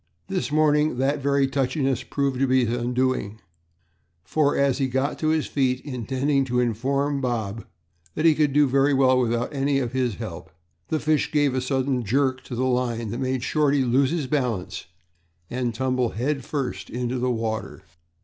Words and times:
This 0.29 0.51
morning 0.51 0.97
that 0.97 1.19
very 1.19 1.45
touchiness 1.45 2.01
proved 2.01 2.39
to 2.39 2.47
be 2.47 2.65
his 2.65 2.75
undoing, 2.75 3.39
for, 4.23 4.57
as 4.57 4.79
he 4.79 4.87
got 4.87 5.19
to 5.19 5.27
his 5.27 5.45
feet, 5.45 5.79
intending 5.81 6.43
to 6.45 6.59
inform 6.59 7.21
Bob 7.21 7.65
that 8.15 8.25
he 8.25 8.33
could 8.33 8.51
do 8.51 8.65
very 8.67 8.95
well 8.95 9.19
without 9.19 9.53
any 9.53 9.77
of 9.77 9.91
his 9.91 10.15
help, 10.15 10.49
the 10.87 10.99
fish 10.99 11.31
gave 11.31 11.53
a 11.53 11.61
sudden 11.61 12.03
jerk 12.03 12.41
to 12.45 12.55
the 12.55 12.65
line 12.65 13.11
that 13.11 13.19
made 13.19 13.43
Shorty 13.43 13.83
lose 13.83 14.09
his 14.09 14.25
balance 14.25 14.87
and 15.51 15.71
tumble 15.71 16.09
head 16.09 16.43
first 16.43 16.89
into 16.89 17.19
the 17.19 17.29
water. 17.29 17.83